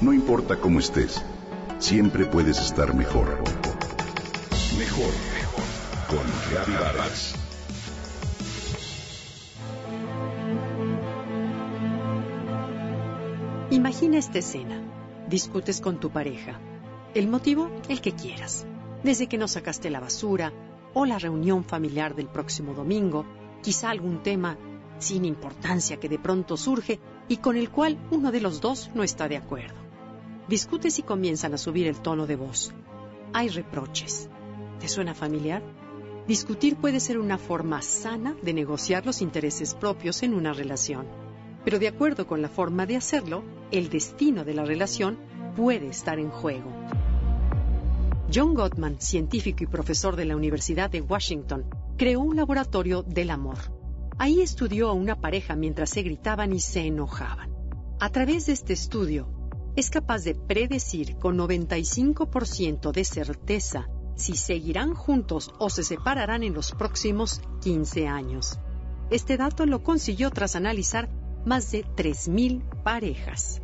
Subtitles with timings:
[0.00, 1.22] No importa cómo estés,
[1.78, 3.38] siempre puedes estar mejor.
[4.78, 5.64] Mejor, mejor.
[6.08, 7.34] Con Vargas.
[13.70, 14.80] Imagina esta escena.
[15.28, 16.58] Discutes con tu pareja.
[17.12, 18.64] El motivo, el que quieras.
[19.04, 20.50] Desde que no sacaste la basura,
[20.94, 23.26] o la reunión familiar del próximo domingo,
[23.62, 24.56] quizá algún tema
[24.98, 29.02] sin importancia que de pronto surge y con el cual uno de los dos no
[29.02, 29.89] está de acuerdo.
[30.50, 32.72] Discutes y comienzan a subir el tono de voz.
[33.32, 34.28] Hay reproches.
[34.80, 35.62] ¿Te suena familiar?
[36.26, 41.06] Discutir puede ser una forma sana de negociar los intereses propios en una relación.
[41.64, 45.20] Pero de acuerdo con la forma de hacerlo, el destino de la relación
[45.54, 46.72] puede estar en juego.
[48.34, 53.58] John Gottman, científico y profesor de la Universidad de Washington, creó un laboratorio del amor.
[54.18, 57.54] Ahí estudió a una pareja mientras se gritaban y se enojaban.
[58.00, 59.28] A través de este estudio,
[59.76, 66.54] es capaz de predecir con 95% de certeza si seguirán juntos o se separarán en
[66.54, 68.58] los próximos 15 años.
[69.10, 71.08] Este dato lo consiguió tras analizar
[71.44, 73.62] más de 3.000 parejas.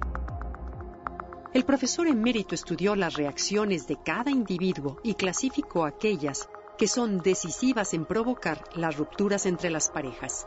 [1.52, 6.48] El profesor emérito estudió las reacciones de cada individuo y clasificó aquellas
[6.78, 10.46] que son decisivas en provocar las rupturas entre las parejas.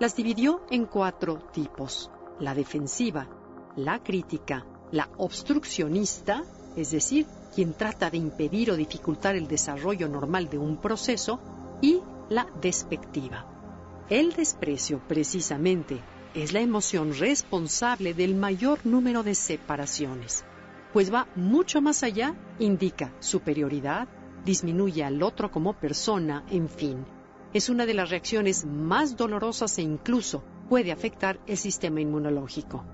[0.00, 2.10] Las dividió en cuatro tipos.
[2.38, 3.28] La defensiva,
[3.76, 6.44] la crítica, la obstruccionista,
[6.76, 11.40] es decir, quien trata de impedir o dificultar el desarrollo normal de un proceso,
[11.80, 13.46] y la despectiva.
[14.08, 16.00] El desprecio, precisamente,
[16.34, 20.44] es la emoción responsable del mayor número de separaciones,
[20.92, 24.08] pues va mucho más allá, indica superioridad,
[24.44, 27.04] disminuye al otro como persona, en fin.
[27.52, 32.84] Es una de las reacciones más dolorosas e incluso puede afectar el sistema inmunológico.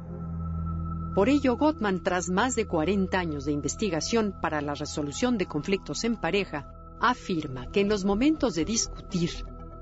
[1.16, 6.04] Por ello, Gottman, tras más de 40 años de investigación para la resolución de conflictos
[6.04, 9.30] en pareja, afirma que en los momentos de discutir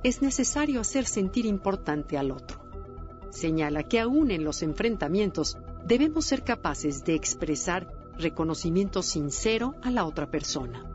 [0.02, 2.64] es necesario hacer sentir importante al otro
[3.34, 10.04] señala que aún en los enfrentamientos debemos ser capaces de expresar reconocimiento sincero a la
[10.04, 10.86] otra persona.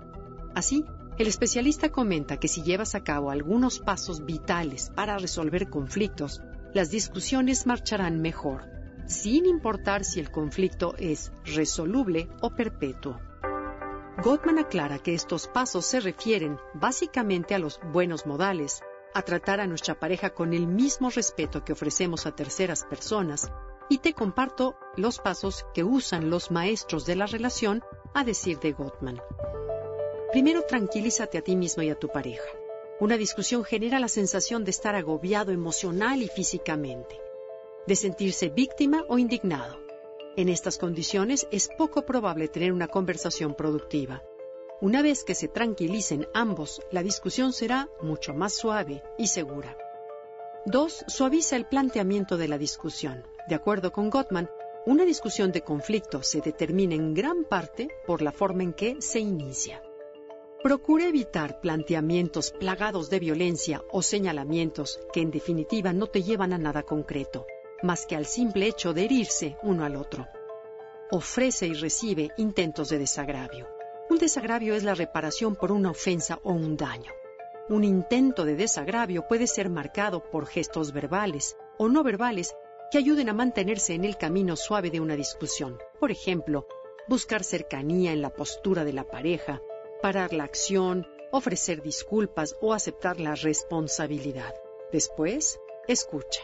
[0.55, 0.85] Así,
[1.17, 6.41] el especialista comenta que si llevas a cabo algunos pasos vitales para resolver conflictos,
[6.73, 8.78] las discusiones marcharán mejor,
[9.09, 13.19] sin importar si el conflicto es resoluble o perpetuo.
[14.23, 18.81] Gottman aclara que estos pasos se refieren básicamente a los buenos modales,
[19.15, 23.51] a tratar a nuestra pareja con el mismo respeto que ofrecemos a terceras personas
[23.89, 27.81] y te comparto los pasos que usan los maestros de la relación
[28.13, 29.19] a decir de Gottman.
[30.31, 32.47] Primero, tranquilízate a ti mismo y a tu pareja.
[32.99, 37.19] Una discusión genera la sensación de estar agobiado emocional y físicamente,
[37.87, 39.77] de sentirse víctima o indignado.
[40.35, 44.23] En estas condiciones es poco probable tener una conversación productiva.
[44.81, 49.75] Una vez que se tranquilicen ambos, la discusión será mucho más suave y segura.
[50.65, 51.05] 2.
[51.07, 53.25] Suaviza el planteamiento de la discusión.
[53.47, 54.49] De acuerdo con Gottman,
[54.85, 59.19] una discusión de conflicto se determina en gran parte por la forma en que se
[59.19, 59.81] inicia.
[60.63, 66.57] Procure evitar planteamientos plagados de violencia o señalamientos que en definitiva no te llevan a
[66.57, 67.45] nada concreto,
[67.81, 70.27] más que al simple hecho de herirse uno al otro.
[71.11, 73.67] Ofrece y recibe intentos de desagravio.
[74.09, 77.11] Un desagravio es la reparación por una ofensa o un daño.
[77.69, 82.55] Un intento de desagravio puede ser marcado por gestos verbales o no verbales
[82.91, 85.77] que ayuden a mantenerse en el camino suave de una discusión.
[85.99, 86.67] Por ejemplo,
[87.07, 89.61] buscar cercanía en la postura de la pareja,
[90.01, 94.55] parar la acción, ofrecer disculpas o aceptar la responsabilidad.
[94.91, 96.41] Después, escucha,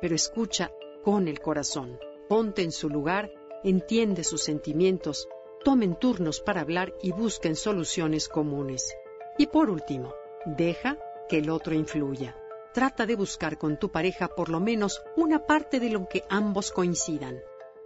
[0.00, 0.70] pero escucha
[1.04, 1.98] con el corazón.
[2.28, 3.32] Ponte en su lugar,
[3.64, 5.28] entiende sus sentimientos,
[5.64, 8.94] tomen turnos para hablar y busquen soluciones comunes.
[9.38, 12.36] Y por último, deja que el otro influya.
[12.72, 16.70] Trata de buscar con tu pareja por lo menos una parte de lo que ambos
[16.70, 17.40] coincidan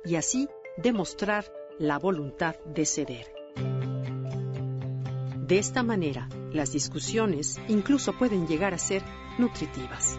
[0.04, 1.46] y así demostrar
[1.78, 3.32] la voluntad de ceder.
[5.38, 9.02] De esta manera, las discusiones incluso pueden llegar a ser
[9.38, 10.18] nutritivas.